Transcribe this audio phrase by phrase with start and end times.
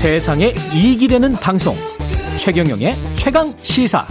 [0.00, 1.74] 세상에 이익이 되는 방송
[2.38, 4.08] 최경영의 최강 시사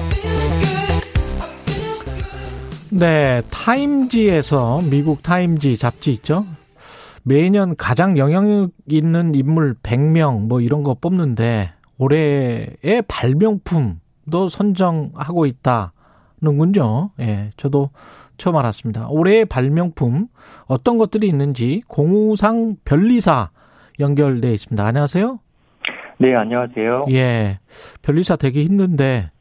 [2.92, 6.46] 네, 타임지에서 미국 타임지 잡지 있죠.
[7.24, 17.10] 매년 가장 영향력 있는 인물 100명 뭐 이런 거 뽑는데 올해의 발명품도 선정하고 있다는군요.
[17.20, 17.90] 예, 저도
[18.38, 19.08] 처음 알았습니다.
[19.10, 20.28] 올해의 발명품
[20.68, 23.50] 어떤 것들이 있는지 공우상 변리사
[24.00, 24.86] 연결돼 있습니다.
[24.86, 25.40] 안녕하세요.
[26.22, 27.06] 네, 안녕하세요.
[27.12, 27.60] 예,
[28.02, 29.32] 변리사 되기 힘든데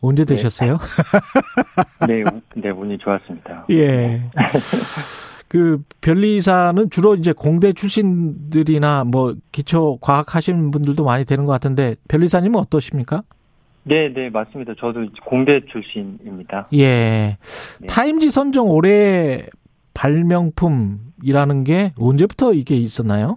[0.00, 0.34] 언제 네.
[0.36, 0.78] 되셨어요?
[2.06, 3.66] 네, 우- 네, 운이 좋았습니다.
[3.70, 4.22] 예.
[5.48, 11.96] 그 변리사는 주로 이제 공대 출신들이나 뭐 기초 과학 하시는 분들도 많이 되는 것 같은데
[12.06, 13.24] 변리사님은 어떠십니까?
[13.82, 14.74] 네, 네, 맞습니다.
[14.78, 16.68] 저도 공대 출신입니다.
[16.74, 17.38] 예.
[17.80, 17.86] 네.
[17.88, 19.46] 타임지 선정 올해
[19.94, 23.36] 발명품이라는 게 언제부터 이게 있었나요?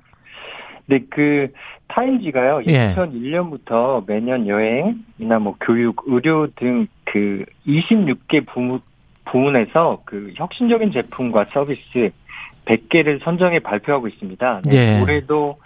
[0.86, 1.48] 네, 그
[1.94, 2.64] 타임지가요.
[2.68, 2.96] 예.
[2.96, 8.82] 2001년부터 매년 여행이나 뭐 교육, 의료 등 그 26개 부문
[9.26, 12.12] 부문에서 그 혁신적인 제품과 서비스
[12.66, 14.62] 100개를 선정해 발표하고 있습니다.
[14.66, 15.02] 네, 예.
[15.02, 15.60] 올해도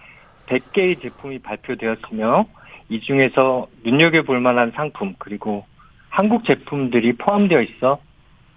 [0.48, 2.46] 100개의 제품이 발표되었으며
[2.90, 5.66] 이 중에서 눈여겨볼 만한 상품 그리고
[6.10, 8.00] 한국 제품들이 포함되어 있어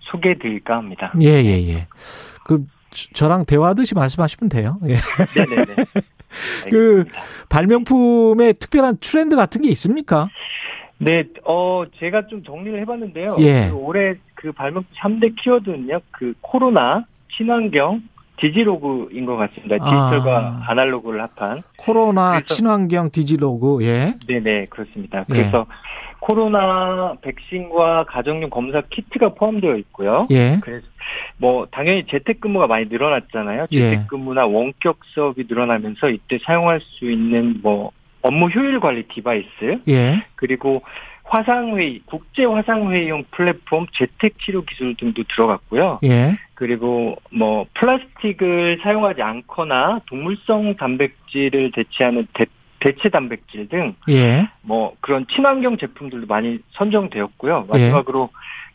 [0.00, 1.12] 소개해드릴까 합니다.
[1.20, 1.86] 예, 예, 예.
[2.44, 4.78] 그 저- 저랑 대화하듯이 말씀하시면 돼요.
[4.88, 4.96] 예.
[5.36, 5.74] 네네네.
[6.70, 7.04] 그
[7.48, 10.28] 발명품에 특별한 트렌드 같은 게 있습니까?
[10.98, 13.36] 네, 어, 제가 좀 정리를 해봤는데요.
[13.40, 13.68] 예.
[13.70, 17.04] 그 올해 그 발명품 3대 키워드는요, 그 코로나,
[17.36, 18.02] 친환경,
[18.38, 19.76] 디지로그인 것 같습니다.
[19.76, 20.62] 디지털과 아.
[20.66, 21.62] 아날로그를 합한.
[21.76, 24.14] 코로나, 친환경, 디지로그, 예.
[24.26, 25.24] 네네, 그렇습니다.
[25.28, 25.66] 그래서
[26.20, 30.26] 코로나 백신과 가정용 검사 키트가 포함되어 있고요.
[30.30, 30.58] 예.
[30.60, 30.86] 그래서
[31.38, 33.66] 뭐 당연히 재택근무가 많이 늘어났잖아요.
[33.72, 33.80] 예.
[33.80, 37.90] 재택근무나 원격 수업이 늘어나면서 이때 사용할 수 있는 뭐
[38.22, 40.24] 업무 효율 관리 device 예.
[40.36, 40.82] 그리고
[41.24, 46.00] 화상회의, 국제 화상회의용 플랫폼 재택 치료 기술 등도 들어갔고요.
[46.04, 46.36] 예.
[46.54, 52.46] 그리고 뭐 플라스틱을 사용하지 않거나 동물성 단백질을 대체하는 대,
[52.80, 54.48] 대체 단백질 등 예.
[54.62, 57.66] 뭐 그런 친환경 제품들도 많이 선정되었고요.
[57.68, 58.30] 마지막으로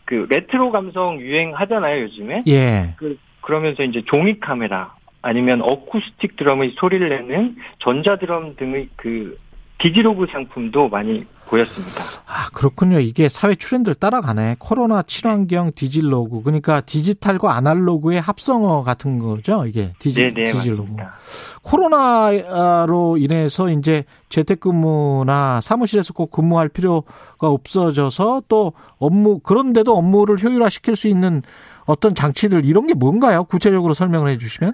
[0.06, 2.44] 그 레트로 감성 유행하잖아요, 요즘에.
[2.48, 2.94] 예.
[2.98, 9.38] 그 그러면서 이제 종이 카메라 아니면 어쿠스틱 드럼의 소리를 내는 전자 드럼 등의 그
[9.80, 12.22] 디지로그 상품도 많이 보였습니다.
[12.26, 13.00] 아, 그렇군요.
[13.00, 14.56] 이게 사회 트렌드를 따라가네.
[14.60, 16.42] 코로나, 친환경, 디지로그.
[16.44, 19.66] 그러니까 디지털과 아날로그의 합성어 같은 거죠.
[19.66, 20.82] 이게 디지, 네네 디지로그.
[20.82, 21.14] 맞습니다.
[21.62, 27.06] 코로나로 인해서 이제 재택근무나 사무실에서 꼭 근무할 필요가
[27.40, 31.42] 없어져서 또 업무, 그런데도 업무를 효율화시킬 수 있는
[31.86, 33.44] 어떤 장치들 이런 게 뭔가요?
[33.44, 34.74] 구체적으로 설명을 해 주시면?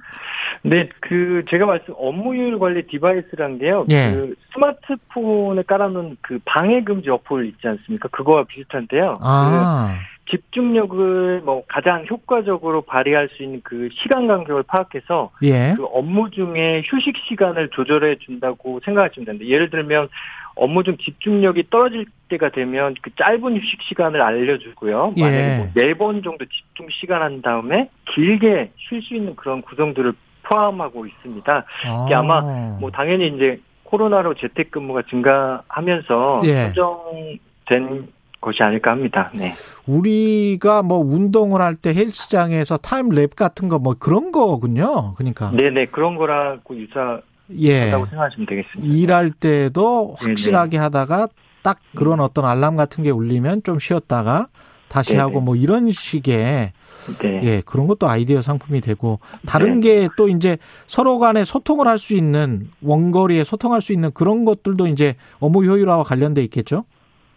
[0.64, 3.86] 네, 그 제가 말씀 업무 효율 관리 device란 게요.
[3.90, 4.14] 예.
[4.14, 8.08] 그 스마트폰에 깔아놓은 그 방해 금지 어플 있지 않습니까?
[8.10, 9.18] 그거와 비슷한데요.
[9.22, 15.74] 아, 그 집중력을 뭐 가장 효과적으로 발휘할 수 있는 그 시간 간격을 파악해서 예.
[15.76, 19.46] 그 업무 중에 휴식 시간을 조절해 준다고 생각하시면 됩니다.
[19.50, 20.08] 예를 들면
[20.54, 25.16] 업무 중 집중력이 떨어질 때가 되면 그 짧은 휴식 시간을 알려주고요.
[25.18, 25.22] 예.
[25.22, 30.14] 만약에 뭐네번 정도 집중 시간 한 다음에 길게 쉴 수 있는 그런 구성들을
[30.44, 31.66] 포함하고 있습니다.
[32.06, 32.42] 이게 아마
[32.80, 33.60] 뭐 당연히 이제
[33.92, 36.72] 코로나로 재택근무가 증가하면서 예.
[36.74, 38.08] 선정된
[38.40, 39.30] 것이 아닐까 합니다.
[39.36, 39.52] 네.
[39.86, 45.14] 우리가 뭐 운동을 할 때 헬스장에서 타임랩 같은 거 뭐 그런 거군요.
[45.16, 45.52] 그러니까.
[45.52, 47.24] 네네 그런 거라고 유사하다고
[47.60, 47.92] 예.
[47.92, 48.94] 생각하시면 되겠습니다.
[48.96, 51.28] 일할 때도 확실하게 하다가
[51.64, 52.22] 딱 그런 음.
[52.22, 54.48] 어떤 알람 같은 게 울리면 좀 쉬었다가
[54.92, 55.22] 다시 네네.
[55.22, 56.74] 하고 뭐 이런 식의
[57.22, 57.42] 네.
[57.44, 60.08] 예, 그런 것도 아이디어 상품이 되고 다른 네.
[60.10, 65.16] 게또 이제 서로 간에 소통을 할 수 있는 원거리에 소통할 수 있는 그런 것들도 이제
[65.40, 66.86] 업무 효율화와 관련돼 있겠죠?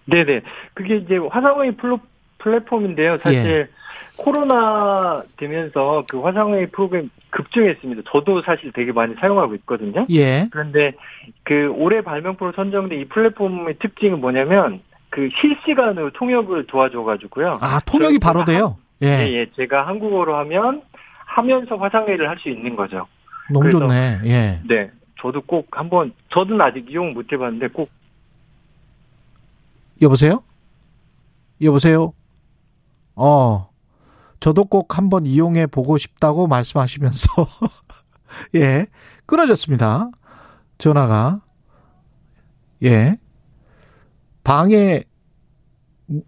[0.07, 0.41] 네네.
[0.73, 1.75] 그게 이제 화상회의
[2.39, 3.19] 플랫폼인데요.
[3.23, 3.69] 사실 예.
[4.17, 8.03] 코로나 되면서 그 화상회의 프로그램 급증했습니다.
[8.11, 10.07] 저도 사실 되게 많이 사용하고 있거든요.
[10.11, 10.49] 예.
[10.51, 10.93] 그런데
[11.43, 14.81] 그 올해 발명품으로 선정된 이 플랫폼의 특징은 뭐냐면
[15.15, 17.59] 그 실시간으로 통역을 도와줘가지고요.
[17.61, 18.79] 아, 통역이 바로 돼요?
[19.01, 19.33] 예, 예.
[19.33, 19.47] 예.
[19.55, 20.83] 제가 한국어로 하면
[21.25, 23.07] 하면서 화상회의를 할 수 있는 거죠.
[23.49, 24.23] 너무 좋네.
[24.25, 24.61] 예.
[24.67, 24.91] 네.
[25.21, 27.91] 저도 꼭 한번, 저는 아직 이용 못 해봤는데 꼭
[30.03, 30.43] 여보세요?
[31.63, 32.13] 여보세요?
[33.15, 33.71] 어,
[34.41, 37.29] 저도 꼭 한번 이용해 보고 싶다고 말씀하시면서,
[38.57, 38.87] 예,
[39.27, 40.11] 끊어졌습니다.
[40.79, 41.41] 전화가.
[42.83, 43.17] 예.
[44.45, 45.03] 방해,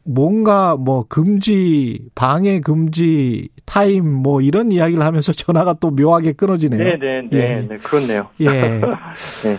[0.04, 6.82] 뭔가 뭐 금지, 방해 금지, 타임 뭐 이런 이야기를 하면서 전화가 또 묘하게 끊어지네요.
[6.82, 7.66] 네네 네, 예.
[7.68, 8.28] 네, 그렇네요.
[8.40, 8.48] 예.
[9.44, 9.56] 네.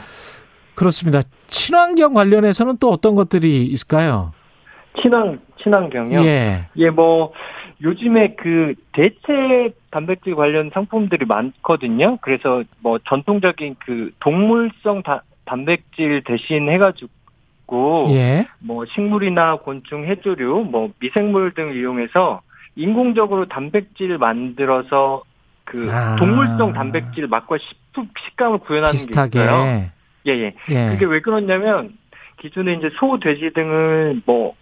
[0.75, 1.21] 그렇습니다.
[1.47, 4.33] 친환경 관련해서는 또 어떤 것들이 있을까요?
[5.01, 6.23] 친환 친환경요.
[6.23, 6.67] 예.
[6.75, 7.33] 예, 뭐
[7.81, 12.17] 요즘에 그 대체 단백질 관련 상품들이 많거든요.
[12.21, 17.09] 그래서 뭐 전통적인 그 동물성 다, 단백질 대신 해가지고
[18.11, 18.47] 예.
[18.59, 22.41] 뭐 식물이나 곤충, 해조류, 뭐 미생물 등 이용해서
[22.75, 25.23] 인공적으로 단백질 만들어서
[25.65, 26.15] 그 아.
[26.15, 29.29] 동물성 단백질 맛과 식품 식감을 구현하는 비슷하게.
[29.31, 29.89] 게 있어요.
[30.27, 30.55] 예, 예.
[30.69, 30.89] 예.
[30.91, 31.97] 그게 왜 그러냐면
[32.39, 34.55] 기존에 이제 소, 돼지 등을 뭐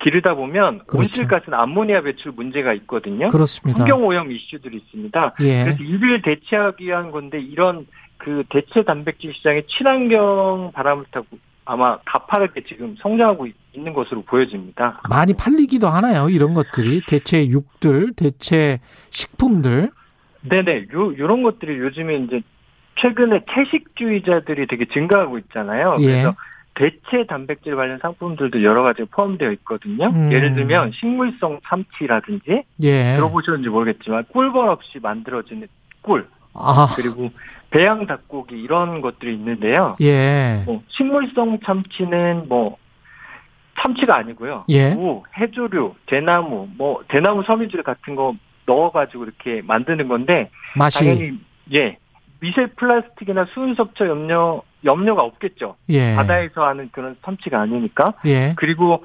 [0.00, 0.98] 기르다 보면 그렇죠.
[0.98, 3.28] 온실가스나 암모니아 배출 문제가 있거든요.
[3.28, 3.80] 그렇습니다.
[3.80, 5.34] 환경 오염 이슈들이 있습니다.
[5.40, 5.64] 예.
[5.64, 7.86] 그래서 이를 대체하기 위한 건데 이런
[8.18, 11.26] 그 대체 단백질 시장에 친환경 바람을 타고
[11.64, 15.00] 아마 가파르게 지금 성장하고 있는 것으로 보여집니다.
[15.08, 16.28] 많이 팔리기도 하나요?
[16.28, 18.80] 이런 것들이 대체 육들, 대체
[19.10, 19.90] 식품들.
[20.48, 22.42] 네네, 요, 요런 것들이 요즘에 이제
[23.00, 25.98] 최근에 채식주의자들이 되게 증가하고 있잖아요.
[26.00, 26.06] 예.
[26.06, 26.34] 그래서
[26.74, 30.06] 대체 단백질 관련 상품들도 여러 가지 포함되어 있거든요.
[30.06, 30.32] 음.
[30.32, 33.14] 예를 들면 식물성 참치라든지 예.
[33.16, 35.68] 들어보셨는지 모르겠지만 꿀벌 없이 만들어지는
[36.00, 37.30] 꿀 아, 그리고
[37.72, 39.96] 배양 닭고기 이런 것들이 있는데요.
[40.00, 40.62] 예.
[40.66, 42.76] 뭐 식물성 참치는 뭐
[43.80, 44.66] 참치가 아니고요.
[44.68, 44.94] 예.
[44.94, 48.34] 무, 해조류, 대나무, 뭐 대나무 섬유질 같은 거
[48.66, 51.38] 넣어가지고 이렇게 만드는 건데 맛이 당연히
[51.72, 51.96] 예
[52.38, 55.76] 미세 플라스틱이나 수은 섭취 염려 염려가 없겠죠.
[55.88, 56.14] 예.
[56.14, 58.52] 바다에서 하는 그런 참치가 아니니까 예.
[58.56, 59.04] 그리고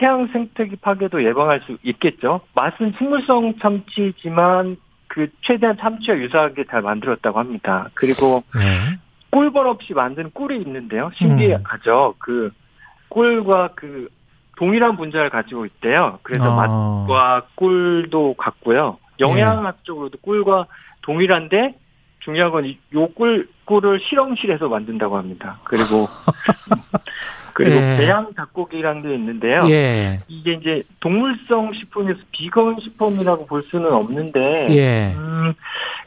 [0.00, 2.40] 해양 생태계 파괴도 예방할 수 있겠죠.
[2.54, 4.76] 맛은 식물성 참치지만
[5.10, 7.88] 그 최대한 참치와 유사하게 잘 만들었다고 합니다.
[7.94, 8.96] 그리고 예.
[9.30, 11.10] 꿀벌 없이 만든 꿀이 있는데요.
[11.16, 12.14] 신기하죠.
[12.18, 12.52] 그
[13.08, 14.08] 꿀과 그
[14.56, 16.20] 동일한 분자를 가지고 있대요.
[16.22, 17.06] 그래서 어.
[17.06, 18.98] 맛과 꿀도 같고요.
[19.18, 20.66] 영양학적으로도 꿀과
[21.02, 21.74] 동일한데
[22.20, 25.58] 중요한 건요꿀 꿀을 실험실에서 만든다고 합니다.
[25.64, 26.06] 그리고
[27.62, 27.96] 그리고 예.
[27.98, 29.66] 배양 닭고기라는 게 있는데요.
[29.70, 30.18] 예.
[30.28, 35.14] 이게 이제 동물성 식품에서 비건 식품이라고 볼 수는 없는데 예.
[35.16, 35.52] 음,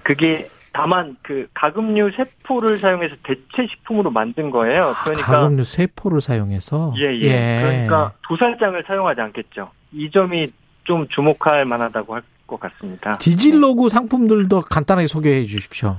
[0.03, 4.93] 그게 다만 그 가금류 세포를 사용해서 대체 식품으로 만든 거예요.
[5.03, 7.59] 그러니까 가금류 세포를 사용해서 예, 예.
[7.61, 9.69] 그러니까 도살장을 사용하지 않겠죠.
[9.91, 10.47] 이 점이
[10.85, 13.17] 좀 주목할 만하다고 할 것 같습니다.
[13.17, 15.97] 디지로그 상품들도 간단하게 소개해 주십시오.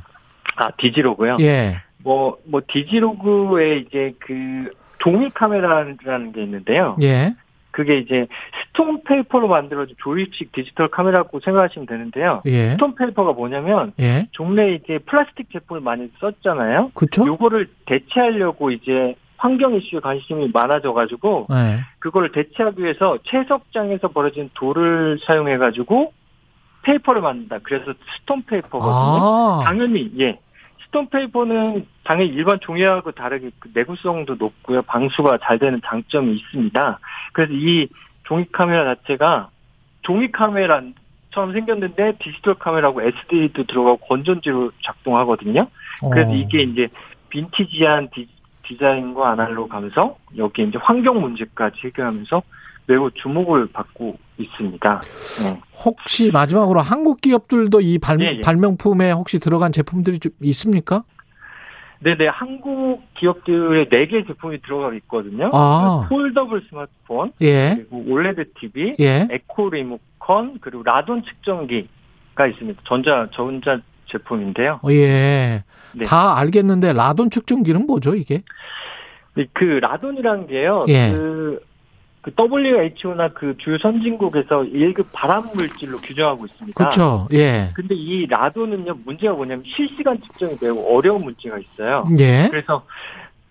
[0.56, 1.38] 아, 디지로그요.
[1.40, 1.80] 예.
[1.98, 4.70] 뭐, 뭐, 디지로그에 이제 그
[5.04, 6.96] 종이 카메라라는 게 있는데요.
[7.02, 7.34] 예.
[7.70, 8.26] 그게 이제
[8.68, 12.40] stone paper로 만들어진 조립식 디지털 카메라고 생각하시면 되는데요.
[12.46, 12.70] 예.
[12.70, 14.28] stone paper가 뭐냐면 예.
[14.30, 16.92] 종래 이제 플라스틱 제품을 많이 썼잖아요.
[16.94, 17.26] 그렇죠?
[17.26, 21.80] 요거를 대체하려고 이제 환경 이슈에 관심이 많아져가지고 예.
[21.98, 26.12] 그거를 대체하기 위해서 채석장에서 버려진 돌을 사용해가지고
[26.82, 27.58] paper를 만든다.
[27.62, 28.92] 그래서 stone paper거든요.
[28.92, 29.62] 아.
[29.64, 30.38] 당연히 예.
[30.94, 34.82] stone paper는 당연히 일반 종이하고 다르게 그 내구성도 높고요.
[34.82, 37.00] 방수가 잘 되는 장점이 있습니다.
[37.32, 37.88] 그래서 이
[38.22, 39.48] 종이 카메라 자체가
[40.02, 45.66] 종이 카메라처럼 생겼는데 디지털 카메라고 SD도 들어가고 건전지로 작동하거든요.
[46.12, 46.34] 그래서 어.
[46.34, 46.88] 이게 이제
[47.30, 48.28] 빈티지한 디,
[48.62, 52.42] 디자인과 아날로그 감성, 여기 이제 환경 문제까지 해결하면서
[52.86, 55.00] 매우 주목을 받고 있습니다.
[55.44, 55.60] 네.
[55.84, 58.40] 혹시 마지막으로 한국 기업들도 이 발, 예, 예.
[58.40, 61.04] 발명품에 혹시 들어간 제품들이 좀 있습니까?
[62.00, 65.50] 네네, 한국 기업들의 네 개 제품이 들어가 있거든요.
[65.52, 66.06] 아.
[66.08, 67.76] foldable 스마트폰, 예.
[67.76, 69.26] 그리고 OLED TV, 예.
[69.30, 72.82] 에코 리모컨, 그리고 라돈 측정기가 있습니다.
[72.84, 74.80] 전자, 전자 제품인데요.
[74.82, 75.64] 어, 예.
[75.94, 76.04] 네.
[76.04, 78.42] 다 알겠는데 라돈 측정기는 뭐죠, 이게?
[79.52, 80.84] 그 라돈이라는 게요.
[80.88, 81.10] 예.
[81.12, 81.60] 그,
[82.24, 86.74] 그 WHO나 그 주요 선진국에서 1급 발암 물질로 규정하고 있습니다.
[86.74, 87.28] 그렇죠.
[87.34, 87.70] 예.
[87.74, 92.06] 근데 이 라돈은요, 문제가 뭐냐면 실시간 측정이 매우 어려운 문제가 있어요.
[92.18, 92.48] 예.
[92.50, 92.86] 그래서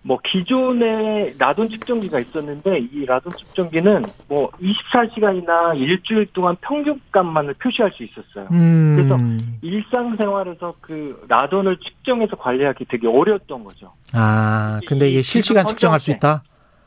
[0.02, 8.02] 뭐 기존에 라돈 측정기가 있었는데 이 라돈 측정기는 뭐 24시간이나 일주일 동안 평균값만을 표시할 수
[8.02, 8.48] 있었어요.
[8.50, 8.96] 음.
[8.96, 9.16] 그래서
[9.62, 13.92] 일상생활에서 그 라돈을 측정해서 관리하기 되게 어려웠던 거죠.
[14.12, 16.10] 아, 근데 이게 이 실시간 측정할 수.
[16.10, 16.42] 있다?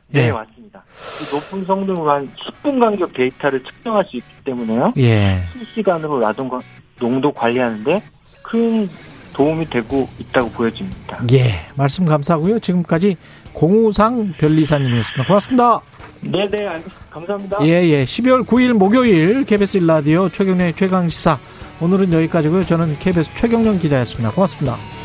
[0.10, 0.32] 네, 예.
[0.32, 0.57] 맞습니다.
[0.75, 2.29] 이 높은 성능으로 한
[2.63, 4.93] 10분 간격 데이터를 측정할 수 있기 때문에요.
[4.97, 5.39] 예.
[5.53, 6.59] 실시간으로 라돈 과-
[7.00, 8.01] 농도 관리하는데
[8.43, 8.88] 큰
[9.33, 11.21] 도움이 되고 있다고 보여집니다.
[11.33, 11.53] 예.
[11.75, 12.59] 말씀 감사하고요.
[12.59, 13.17] 지금까지
[13.53, 15.25] 공우상 변리사님이었습니다.
[15.27, 15.81] 고맙습니다.
[16.21, 16.91] 네네, 알겠습니다.
[17.12, 17.57] 감사합니다.
[17.62, 18.03] 예, 예.
[18.03, 21.38] 12월 9일 목요일 KBS 1라디오 최경련의 최강시사.
[21.79, 22.63] 오늘은 여기까지고요.
[22.63, 24.31] 저는 KBS 최경련 기자였습니다.
[24.31, 24.97] 고맙습니다.